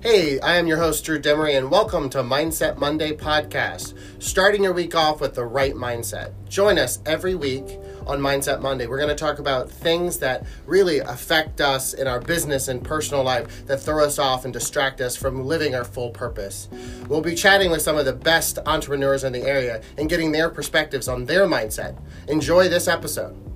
[0.00, 4.72] Hey, I am your host, Drew Demery, and welcome to Mindset Monday podcast, starting your
[4.72, 6.30] week off with the right mindset.
[6.48, 8.86] Join us every week on Mindset Monday.
[8.86, 13.24] We're going to talk about things that really affect us in our business and personal
[13.24, 16.68] life that throw us off and distract us from living our full purpose.
[17.08, 20.48] We'll be chatting with some of the best entrepreneurs in the area and getting their
[20.48, 22.00] perspectives on their mindset.
[22.28, 23.47] Enjoy this episode.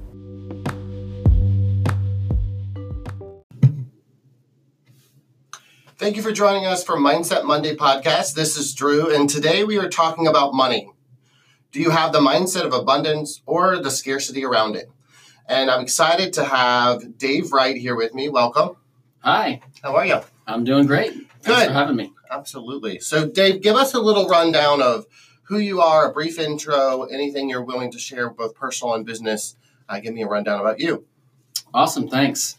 [6.02, 8.34] Thank you for joining us for Mindset Monday podcast.
[8.34, 10.90] This is Drew, and today we are talking about money.
[11.70, 14.90] Do you have the mindset of abundance or the scarcity around it?
[15.46, 18.28] And I'm excited to have Dave Wright here with me.
[18.28, 18.70] Welcome.
[19.20, 19.60] Hi.
[19.80, 20.18] How are you?
[20.44, 21.12] I'm doing great.
[21.12, 21.66] Thanks Good.
[21.68, 22.12] for having me.
[22.28, 22.98] Absolutely.
[22.98, 25.06] So, Dave, give us a little rundown of
[25.44, 29.54] who you are, a brief intro, anything you're willing to share, both personal and business.
[29.88, 31.06] Uh, give me a rundown about you.
[31.72, 32.08] Awesome.
[32.08, 32.56] Thanks.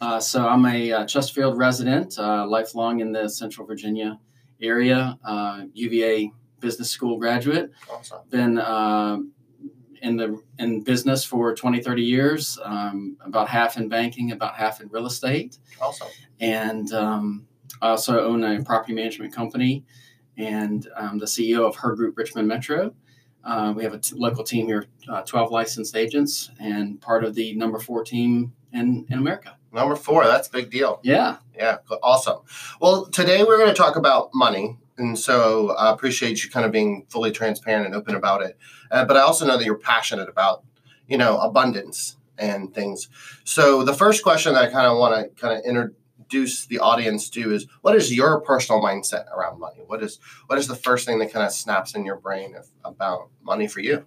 [0.00, 4.18] Uh, so I'm a uh, Chesterfield resident, uh, lifelong in the Central Virginia
[4.60, 7.70] area, uh, UVA Business School graduate.
[7.90, 8.20] Awesome.
[8.28, 9.18] Been uh,
[10.02, 12.58] in the in business for 20, 30 years.
[12.62, 16.08] Um, about half in banking, about half in real estate, Awesome.
[16.40, 17.46] and um,
[17.80, 19.84] I also own a property management company,
[20.36, 22.94] and I'm the CEO of Her Group Richmond Metro.
[23.44, 27.34] Uh, we have a t- local team here, uh, 12 licensed agents, and part of
[27.34, 29.56] the number four team in, in America.
[29.76, 31.00] Number four, that's a big deal.
[31.02, 31.36] Yeah.
[31.54, 32.38] Yeah, awesome.
[32.80, 34.78] Well, today we're going to talk about money.
[34.96, 38.56] And so I appreciate you kind of being fully transparent and open about it.
[38.90, 40.64] Uh, but I also know that you're passionate about,
[41.06, 43.10] you know, abundance and things.
[43.44, 47.28] So the first question that I kind of want to kind of introduce the audience
[47.30, 49.82] to is what is your personal mindset around money?
[49.86, 52.66] What is what is the first thing that kind of snaps in your brain of,
[52.82, 54.06] about money for you?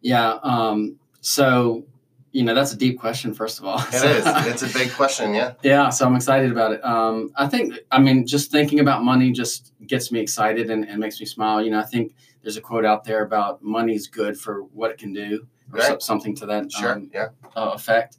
[0.00, 0.38] Yeah.
[0.42, 1.86] Um, so,
[2.34, 3.78] you know, that's a deep question, first of all.
[3.78, 4.24] It is.
[4.52, 5.54] It's a big question, yeah.
[5.62, 6.84] Yeah, so I'm excited about it.
[6.84, 10.98] Um, I think, I mean, just thinking about money just gets me excited and, and
[10.98, 11.62] makes me smile.
[11.64, 14.98] You know, I think there's a quote out there about money's good for what it
[14.98, 16.02] can do, or Right.
[16.02, 16.94] something to that Sure.
[16.94, 17.28] um, yeah.
[17.56, 18.18] uh, effect.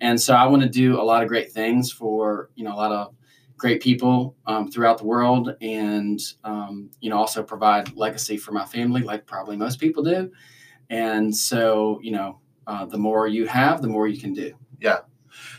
[0.00, 2.76] And so I want to do a lot of great things for, you know, a
[2.84, 3.14] lot of
[3.56, 8.64] great people um, throughout the world and, um, you know, also provide legacy for my
[8.64, 10.30] family, like probably most people do.
[10.88, 14.54] And so, you know, uh, the more you have, the more you can do.
[14.80, 14.98] Yeah.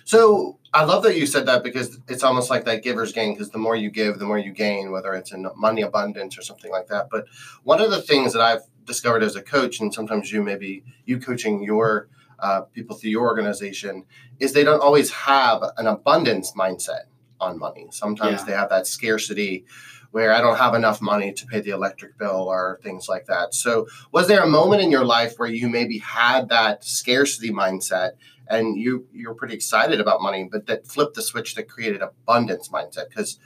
[0.05, 3.51] So I love that you said that because it's almost like that giver's gain because
[3.51, 6.71] the more you give, the more you gain, whether it's in money abundance or something
[6.71, 7.09] like that.
[7.09, 7.25] But
[7.63, 11.19] one of the things that I've discovered as a coach, and sometimes you maybe you
[11.19, 12.09] coaching your
[12.39, 14.05] uh, people through your organization,
[14.39, 17.05] is they don't always have an abundance mindset
[17.39, 17.87] on money.
[17.91, 18.45] Sometimes Yeah.
[18.45, 19.65] they have that scarcity
[20.11, 23.53] where I don't have enough money to pay the electric bill or things like that.
[23.53, 28.11] So was there a moment in your life where you maybe had that scarcity mindset
[28.49, 32.69] and you you're pretty excited about money, but that flipped the switch that created abundance
[32.69, 33.09] mindset.
[33.09, 33.39] Because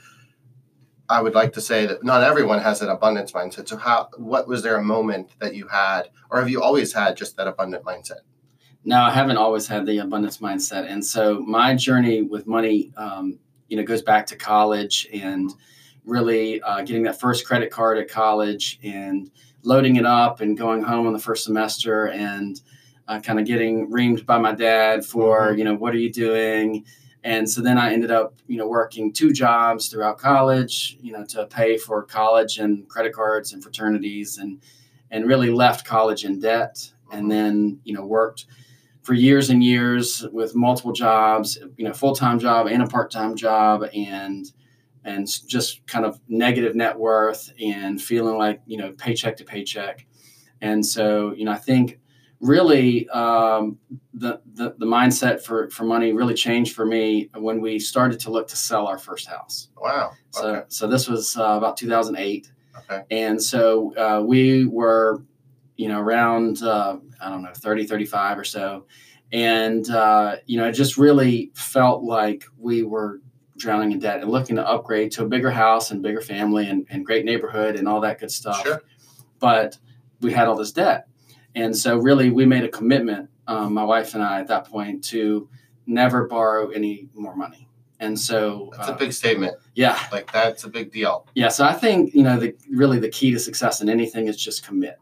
[1.08, 3.68] I would like to say that not everyone has an abundance mindset.
[3.68, 7.16] So how what was there a moment that you had, or have you always had
[7.16, 8.20] just that abundant mindset?
[8.84, 13.38] No, I haven't always had the abundance mindset, and so my journey with money, um,
[13.68, 15.52] you know, goes back to college and
[16.04, 19.30] really uh, getting that first credit card at college and
[19.62, 22.60] loading it up and going home on the first semester and
[23.08, 26.84] uh, kind of getting reamed by my dad for you know what are you doing?
[27.24, 31.24] And so then i ended up you know working two jobs throughout college you know
[31.26, 34.60] to pay for college and credit cards and fraternities and
[35.10, 36.90] and really left college in debt.
[37.12, 38.46] And then you know worked
[39.02, 43.84] for years and years with multiple jobs you know full-time job and a part-time job
[43.94, 44.52] and
[45.04, 50.06] and just kind of negative net worth and feeling like you know paycheck to paycheck
[50.60, 51.98] and so you know i think
[52.40, 53.78] really um,
[54.14, 58.30] the, the the mindset for for money really changed for me when we started to
[58.30, 60.12] look to sell our first house Wow.
[60.30, 60.64] so Okay.
[60.68, 63.02] so this was uh, about 2008 Okay.
[63.10, 65.22] and so uh, we were
[65.76, 68.86] you know around uh, i don't know 30 35 or so
[69.32, 73.20] and uh, you know it just really felt like we were
[73.62, 76.86] drowning in debt and looking to upgrade to a bigger house and bigger family and,
[76.90, 78.82] and great neighborhood and all that good stuff Sure.
[79.38, 79.78] but
[80.20, 81.06] we had all this debt
[81.54, 85.02] and so really we made a commitment um, my wife and i at that point
[85.04, 85.48] to
[85.86, 87.68] never borrow any more money
[88.00, 89.54] and so That's a uh, big statement.
[89.76, 91.24] yeah Like that's a big deal.
[91.36, 94.36] yeah, so I think you know the really the key to success in anything is
[94.36, 94.96] just commit.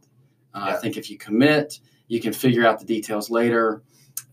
[0.52, 0.74] Uh, Yeah.
[0.74, 3.82] I think if you commit, you can figure out the details later,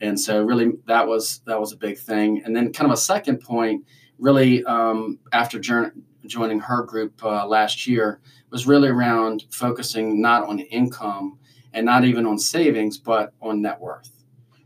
[0.01, 2.41] and so really that was that was a big thing.
[2.43, 3.85] And then kind of a second point,
[4.19, 8.19] really um, after joining her group uh, last year,
[8.49, 11.37] was really around focusing not on income
[11.73, 14.11] and not even on savings, but on net worth.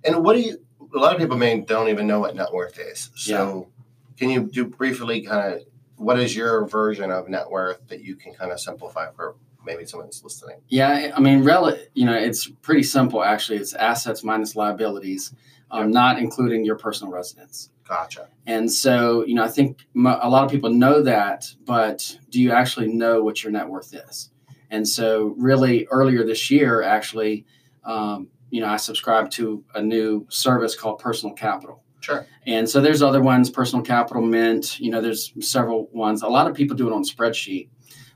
[0.03, 0.57] And what do you?
[0.94, 3.12] A lot of people may don't even know what net worth is.
[3.15, 3.69] So,
[4.18, 5.62] can you do briefly kind of
[5.95, 9.86] what is your version of net worth that you can kind of simplify for maybe
[9.86, 10.57] someone's listening?
[10.68, 13.59] Yeah, I mean, rel- you know, it's pretty simple actually.
[13.59, 15.33] It's assets minus liabilities,
[15.69, 17.69] um, not including your personal residence.
[17.92, 18.30] Gotcha.
[18.48, 22.52] And so, you know, I think a lot of people know that, but do you
[22.52, 24.30] actually know what your net worth is?
[24.70, 27.46] And so, really, earlier this year, actually,
[27.84, 31.84] um, you know, I subscribed to a new service called Personal Capital.
[32.00, 32.26] Sure.
[32.48, 34.80] And so there's other ones, Personal Capital Mint.
[34.80, 36.22] You know, there's several ones.
[36.22, 37.68] A lot of people do it on spreadsheet.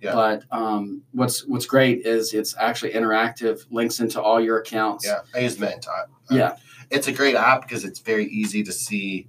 [0.01, 0.13] Yeah.
[0.13, 5.05] But um, what's what's great is it's actually interactive, links into all your accounts.
[5.05, 5.85] Yeah, I use Mint.
[5.89, 6.55] I, I- Yeah.
[6.91, 9.27] it's a great app because it's very easy to see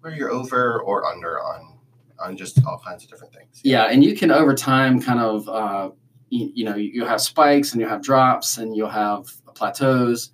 [0.00, 1.78] where you're over or under on
[2.20, 3.60] on just all kinds of different things.
[3.62, 5.90] Yeah, and you can over time kind of uh,
[6.30, 10.30] you, you know you have spikes and you have drops and you'll have plateaus.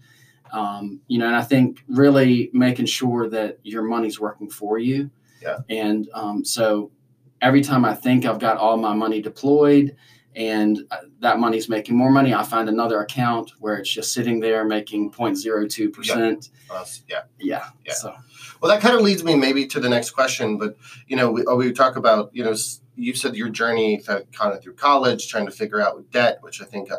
[0.53, 5.11] Um, you know, and I think really making sure that your money's working for you.
[5.43, 5.59] Yeah.
[5.69, 6.93] And um, so
[7.43, 9.97] every time I think I've got all my money deployed
[10.37, 14.41] and uh, that money's making more money, I find another account where it's just sitting
[14.41, 16.51] there making 0.02 percent.
[16.71, 17.23] Uh, yeah.
[17.39, 17.69] Yeah.
[17.85, 17.93] Yeah.
[17.93, 18.15] So
[18.61, 20.59] Well, that kind of leads me maybe to the next question.
[20.59, 20.77] But
[21.07, 22.55] you know, we, we talk about you know
[22.97, 26.65] you said your journey kind of through college, trying to figure out debt, which I
[26.65, 26.99] think uh,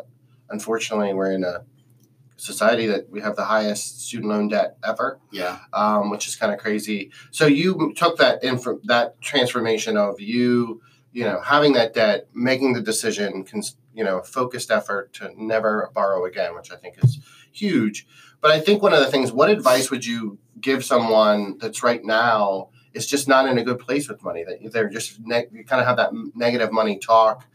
[0.50, 1.64] unfortunately we're in a
[2.36, 5.58] society that we have the highest student loan debt ever, yeah.
[5.72, 7.10] um, which is kind of crazy.
[7.30, 10.82] So you took that inf- that transformation of you
[11.16, 13.46] you know having that debt, making the decision,
[13.94, 17.18] you know, focused effort to never borrow again, which I think is
[17.50, 18.06] huge.
[18.42, 22.04] But I think one of the things, what advice would you give someone that's right
[22.04, 24.44] now is just not in a good place with money?
[24.44, 27.46] That they're just ne- you kind of have that negative money talk.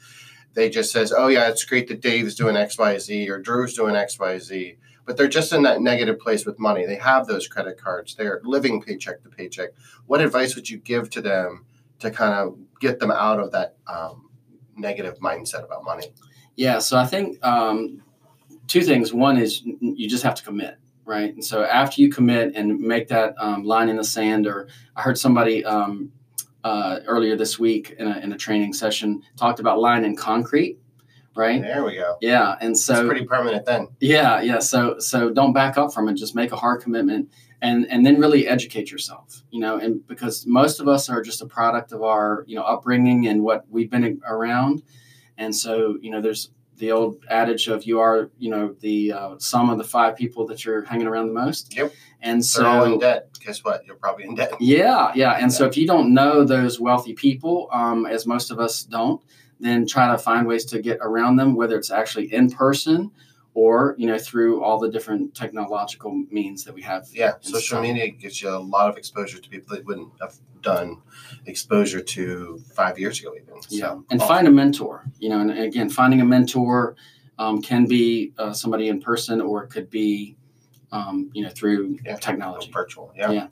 [0.56, 3.76] They just says, "Oh yeah, it's great that Dave's doing X, Y, Z or Drew's
[3.76, 6.88] doing X, Y, Z," but they're just in that negative place with money.
[6.88, 8.16] They have those credit cards.
[8.16, 9.70] They're living paycheck to paycheck.
[10.08, 11.66] What advice would you give to them
[12.02, 14.30] to kind of get them out of that um,
[14.76, 16.14] negative mindset about money?
[16.56, 18.02] Yeah, so I think um,
[18.68, 19.14] two things.
[19.14, 21.34] One is you just have to commit, right?
[21.34, 25.02] And so after you commit and make that um, line in the sand, or I
[25.02, 26.12] heard somebody um,
[26.64, 30.78] uh, earlier this week in a, in a training session talked about line in concrete,
[31.36, 31.62] right?
[31.62, 32.18] There we go.
[32.22, 33.88] Yeah, and It's so pretty permanent then.
[34.00, 34.60] yeah, yeah.
[34.60, 36.16] So so don't back up from it.
[36.16, 39.44] Just make a hard commitment, and and then really educate yourself.
[39.52, 42.64] You know, and because most of us are just a product of our you know
[42.64, 44.84] upbringing and what we've been around,
[45.38, 49.36] and so you know there's the old adage of you are you know the uh,
[49.38, 51.76] sum of the five people that you're hanging around the most.
[51.76, 51.94] Yep.
[52.24, 53.30] And They're all in so debt.
[53.44, 53.84] Guess what?
[53.86, 54.54] You're probably in debt.
[54.60, 55.34] yeah, yeah.
[55.40, 59.20] And so if you don't know those wealthy people, um, as most of us don't,
[59.60, 63.10] then try to find ways to get around them, whether it's actually in person
[63.54, 67.08] or you know through all the different technological means that we have.
[67.14, 71.02] Yeah, social media gives you a lot of exposure to people that wouldn't have done
[71.46, 73.56] exposure to five years ago, even.
[73.70, 74.28] Yeah, and awesome.
[74.28, 75.04] find a mentor.
[75.20, 76.96] You know, and again, finding a mentor
[77.38, 80.38] um, can be uh, somebody in person, or it could be,
[80.92, 82.72] um, you know, through Yeah, technology.
[82.72, 83.12] virtual.
[83.16, 83.32] Yeah.
[83.32, 83.48] Yeah.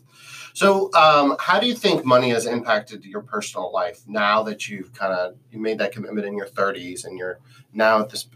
[0.54, 4.94] So, um, how do you think money has impacted your personal life now that you've
[4.94, 7.40] kind of you made that commitment in your 30s and you're
[7.72, 8.28] now at this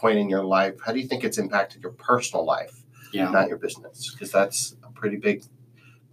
[0.00, 0.74] point in your life?
[0.84, 2.82] How do you think it's impacted your personal life,
[3.12, 4.10] Yeah, not your business?
[4.12, 5.42] Because that's a pretty big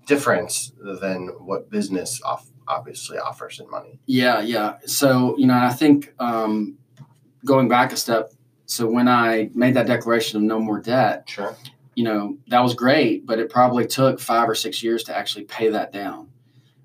[0.06, 4.00] difference than what business off, obviously offers in money.
[4.06, 4.78] yeah, yeah.
[4.86, 6.78] So you know, I think um,
[7.46, 8.32] going back a step.
[8.66, 11.56] So when I made that declaration of no more debt, Sure.
[11.96, 15.46] you know that was great but it probably took five or six years to actually
[15.46, 16.28] pay that down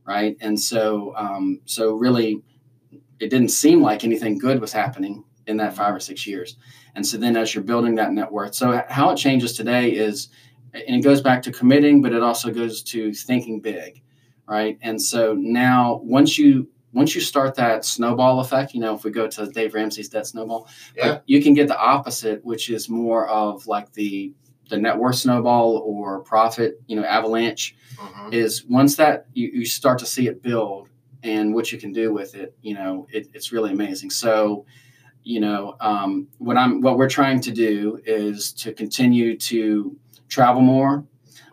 [0.07, 2.41] right and so um, so really
[3.21, 6.57] it didn't seem like anything good was happening in that five or six years
[6.95, 10.29] and so then as you're building that net worth so how it changes today is
[10.75, 14.03] and it goes back to committing but it also goes to thinking big
[14.47, 19.05] right and so now once you once you start that snowball effect you know if
[19.05, 21.19] we go to dave ramsey's debt snowball Yeah.
[21.27, 24.33] you can get the opposite, which is more of like the
[24.69, 27.75] the net worth snowball or profit, you know, avalanche.
[27.99, 28.33] Mhm.
[28.33, 30.89] Is once that you, you start to see it build
[31.23, 34.09] and what you can do with it, you know, it, it's really amazing.
[34.09, 34.65] So,
[35.25, 39.97] you know, um, what I'm what we're trying to do is to continue to
[40.29, 41.05] travel more,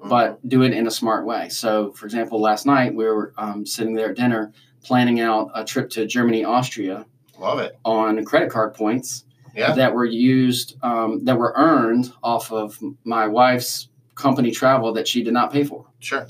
[0.03, 1.49] but do it in a smart way.
[1.49, 4.51] So, for example, last night we were um, sitting there at dinner
[4.83, 7.05] planning out a trip to Germany, Austria
[7.37, 7.77] love it.
[7.85, 9.73] on credit card points Yeah.
[9.73, 15.23] that were used um, that were earned off of my wife's company travel that she
[15.23, 16.27] did not pay for Sure.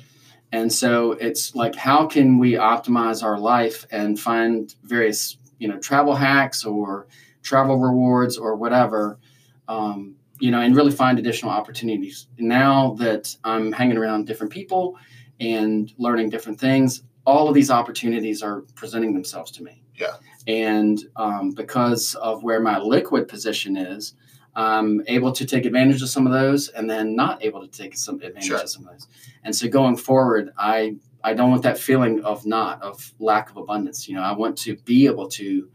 [0.51, 5.77] and so it's like how can we optimize our life and find various you know
[5.79, 7.08] travel hacks or
[7.43, 9.19] travel rewards or whatever
[9.67, 14.98] um, you know and really find additional opportunities now that i'm hanging around different people
[15.39, 20.15] and learning different things all of these opportunities are presenting themselves to me Yeah.
[20.48, 24.13] And um, because of where my liquid position is,
[24.55, 27.96] I'm able to take advantage of some of those and then not able to take
[27.98, 28.58] some advantage Sure.
[28.62, 29.08] of some of those.
[29.43, 33.58] And so going forward, I I don't want that feeling of not of lack of
[33.58, 34.08] abundance.
[34.08, 35.69] You know, I want to be able to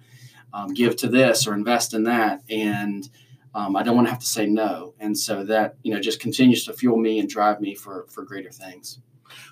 [0.55, 3.09] um, give to this or invest in that, and
[3.55, 4.95] um, I don't want to have to say no.
[5.01, 8.23] And so that you know just continues to fuel me and drive me for for
[8.23, 9.01] greater things.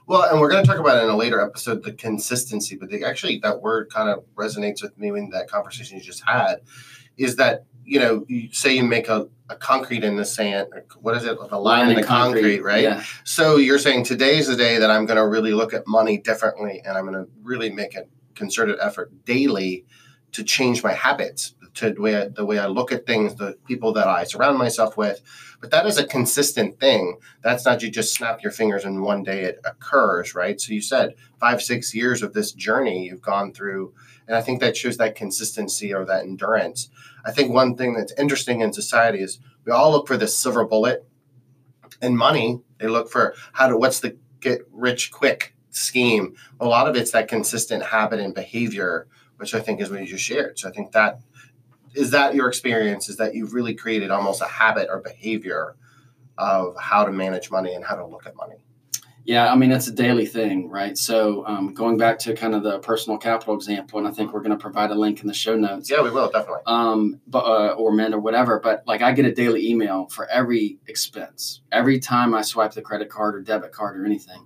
[0.07, 2.77] Well, and we're going to talk about in a later episode, the consistency.
[2.77, 6.23] But the, actually, that word kind of resonates with me in that conversation you just
[6.25, 6.61] had.
[7.19, 10.69] Is that you know, you say you make a, a concrete in the sand.
[11.01, 11.37] What is it?
[11.51, 12.83] A line in the concrete, right?
[12.83, 13.03] Yeah.
[13.25, 16.81] So you're saying today's the day that I'm going to really look at money differently,
[16.85, 18.05] and I'm going to really make a
[18.35, 19.85] concerted effort daily
[20.33, 23.57] to change my habits, to the way I, the way I look at things, the
[23.67, 25.23] people that I surround myself with.
[25.61, 27.19] But that is a consistent thing.
[27.43, 30.61] That's not you just snap your fingers and one day it occurs, right?
[30.61, 33.95] So you said five, six years of this journey you've gone through,
[34.27, 36.91] and I think that shows that consistency or that endurance.
[37.25, 40.65] I think one thing that's interesting in society is we all look for the silver
[40.65, 41.07] bullet
[42.01, 46.89] and money they look for how to what's the get rich quick scheme a lot
[46.89, 49.07] of it's that consistent habit and behavior
[49.43, 51.21] which i think is what you just shared so i think that
[51.95, 55.77] is that your experience is that you've really created almost a habit or behavior
[56.39, 58.65] of how to manage money and how to look at money
[59.25, 60.99] Yeah, I mean it's a daily thing, right?
[60.99, 64.41] So um, going back to kind of the personal capital example, and I think we're
[64.47, 65.89] going to provide a link in the show notes.
[65.91, 68.59] yeah we will definitely um, but uh, or men or whatever.
[68.59, 72.83] But like I get a daily email for every expense, every time I swipe the
[72.83, 74.43] credit card or debit card or anything.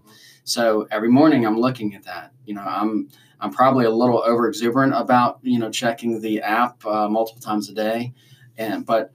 [0.47, 2.33] So every morning I'm looking at that.
[2.45, 3.09] You know, I'm
[3.41, 7.69] I'm probably a little over exuberant about you know checking the app uh, multiple times
[7.69, 8.15] a day,
[8.57, 9.13] and but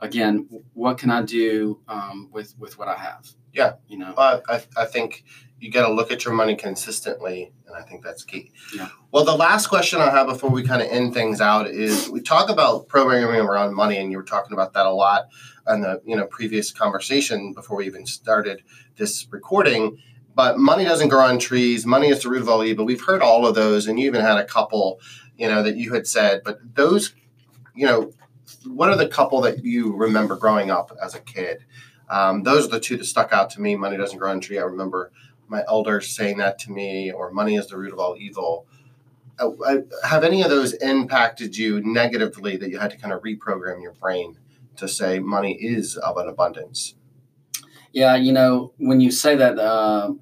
[0.00, 3.30] again, what can I do um, with with what I have?
[3.54, 3.74] Yeah.
[3.88, 4.12] you know.
[4.14, 5.24] Uh, I, I think
[5.58, 8.52] you got to look at your money consistently, and I think that's key.
[8.76, 8.88] Yeah.
[9.10, 12.20] Well, the last question I have before we kind of end things out is we
[12.20, 15.28] talk about programming around money, and you were talking about that a lot
[15.66, 18.62] in the you know previous conversation before we even started
[18.96, 19.96] this recording.
[20.34, 21.86] But money doesn't grow on trees.
[21.86, 22.84] Money is the root of all evil.
[22.84, 25.00] We've heard all of those, and you even had a couple,
[25.36, 26.42] you know, that you had said.
[26.44, 27.14] But those,
[27.74, 28.12] you know,
[28.66, 31.64] what are the couple that you remember growing up as a kid?
[32.08, 33.76] Um, those are the two that stuck out to me.
[33.76, 34.58] Money doesn't grow on tree.
[34.58, 35.10] I remember
[35.48, 38.66] my elders saying that to me, or money is the root of all evil.
[39.38, 43.82] Uh, have any of those impacted you negatively that you had to kind of reprogram
[43.82, 44.38] your brain
[44.76, 46.94] to say money is of an abundance?
[47.94, 50.12] Yeah, you know, when you say that, uh,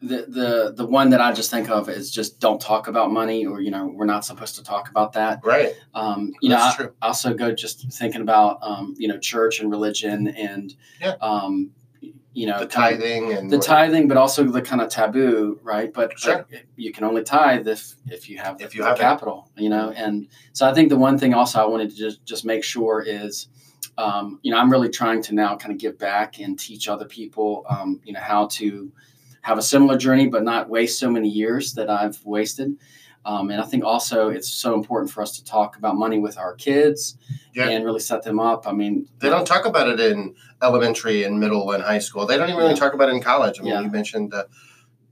[0.00, 3.44] the the the one that I just think of is just don't talk about money,
[3.44, 5.40] or you know, we're not supposed to talk about that.
[5.42, 5.74] Right.
[5.94, 10.28] Um, you know, I, also go just thinking about um, you know church and religion
[10.28, 11.14] and Yeah.
[11.20, 11.70] um,
[12.34, 15.92] you know The tithing and the tithing, but also the kind of taboo, right?
[15.92, 16.40] But Sure.
[16.52, 19.00] uh, you can only tithe if if you have If you have it.
[19.00, 19.90] capital, you know.
[19.96, 23.00] And so I think the one thing also I wanted to just just make sure
[23.00, 23.48] is,
[23.98, 27.04] um, you know, I'm really trying to now kind of give back and teach other
[27.06, 28.90] people, um, you know, how to
[29.42, 32.76] have a similar journey, but not waste so many years that I've wasted.
[33.26, 36.36] Um, and I think also it's so important for us to talk about money with
[36.36, 37.16] our kids
[37.54, 37.68] Yeah.
[37.70, 38.66] and really set them up.
[38.66, 42.26] I mean, They don't talk about it in elementary and middle and high school.
[42.26, 42.76] They don't even really Yeah.
[42.80, 43.58] talk about it in college.
[43.60, 43.80] I mean, Yeah.
[43.80, 44.46] you mentioned the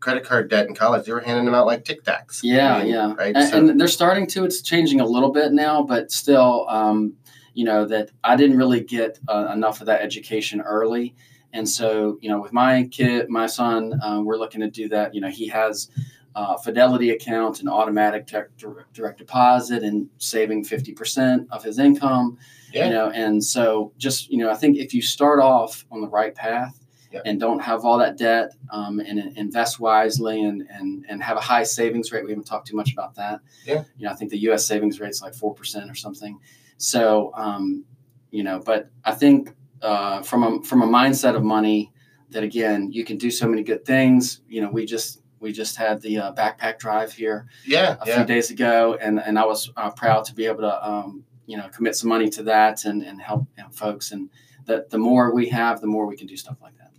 [0.01, 1.07] credit card debt in college.
[1.07, 2.41] They were handing them out like Tic Tacs.
[2.43, 3.35] Yeah, I mean, yeah, Right.
[3.37, 4.45] and, so, and they're starting to.
[4.45, 7.15] It's changing a little bit now, but still, um,
[7.54, 11.14] you know, that I didn't really get uh, enough of that education early,
[11.52, 15.14] and so you know, with my kid, my son, uh, we're looking to do that.
[15.14, 15.88] You know, he has
[16.35, 18.59] uh, Fidelity account and automatic direct,
[18.94, 22.38] direct, deposit and saving fifty percent of his income.
[22.73, 22.87] Yeah.
[22.87, 26.09] You know, and so just you know, I think if you start off on the
[26.09, 26.78] right path.
[27.12, 27.21] Yeah.
[27.26, 31.37] And don't have all that debt, um, and in- invest wisely, and, and and have
[31.37, 32.25] a high savings rate.
[32.25, 33.40] We haven't talked too much about that.
[33.66, 33.85] Yeah.
[33.99, 34.66] You know, I think the U.S.
[34.66, 36.40] savings rate is like four percent or something.
[36.79, 37.85] So, um,
[38.31, 41.93] you know, but I think uh, from a from a mindset of money,
[42.31, 44.41] that again, you can do so many good things.
[44.49, 47.97] You know, we just we just had the uh, backpack drive here yeah.
[48.00, 48.17] a Yeah.
[48.17, 51.57] few days ago, and and I was uh, proud to be able to um, you
[51.57, 54.12] know commit some money to that and and help you know, folks.
[54.12, 54.31] And
[54.67, 56.93] that the more we have, the more we can do stuff like that.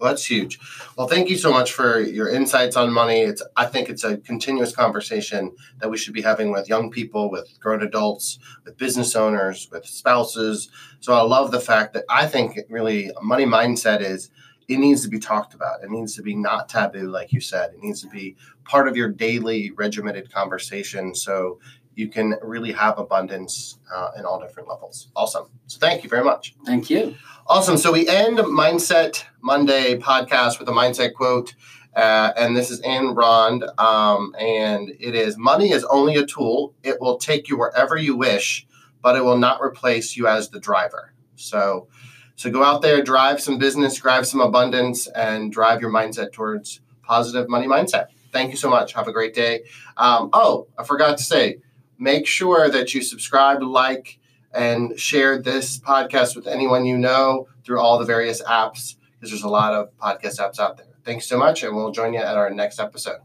[0.00, 0.58] Well, that's huge.
[0.96, 3.20] Well, thank you so much for your insights on money.
[3.20, 7.30] It's I think it's a continuous conversation that we should be having with young people,
[7.30, 10.70] with grown adults, with business owners, with spouses.
[11.00, 14.30] So I love the fact that I think really money mindset is
[14.68, 15.82] it needs to be talked about.
[15.82, 17.72] It needs to be not taboo, like you said.
[17.74, 21.14] It needs to be part of your daily regimented conversation.
[21.14, 21.58] So
[22.00, 25.08] you can really have abundance uh, in all different levels.
[25.14, 25.46] Awesome.
[25.66, 26.56] So thank you very much.
[26.64, 27.14] Thank you.
[27.46, 27.76] Awesome.
[27.76, 31.54] So we end Mindset Monday podcast with a mindset quote.
[31.94, 33.64] Uh, and this is Ayn Rand.
[33.78, 36.74] Um, and it is money is only a tool.
[36.82, 38.66] It will take you wherever you wish,
[39.02, 41.12] but it will not replace you as the driver.
[41.36, 41.88] So,
[42.36, 46.80] so go out there, drive some business, drive some abundance, and drive your mindset towards
[47.02, 48.06] positive money mindset.
[48.32, 48.92] Thank you so much.
[48.92, 49.64] Have a great day.
[49.96, 51.58] Um, oh, I forgot to say,
[52.00, 54.18] make sure that you subscribe, like,
[54.52, 59.44] and share this podcast with anyone you know through all the various apps because there's
[59.44, 60.86] a lot of podcast apps out there.
[61.04, 63.20] Thanks so much, and we'll join you at our next episode.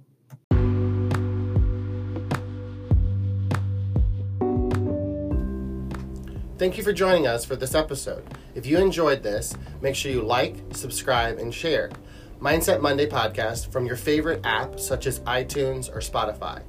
[6.57, 8.23] Thank you for joining us for this episode.
[8.55, 11.91] If you enjoyed this, make sure you like, subscribe, and share.
[12.39, 16.61] Mindset Monday podcast from your favorite app such as iTunes or Spotify.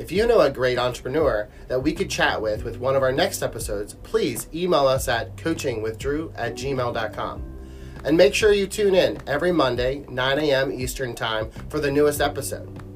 [0.00, 3.12] If you know a great entrepreneur that we could chat with with one of our
[3.12, 7.42] next episodes, please email us at coachingwithdrew at gmail.com.
[8.06, 10.72] And make sure you tune in every Monday, 9 a.m.
[10.72, 12.89] Eastern Time, for the newest episode.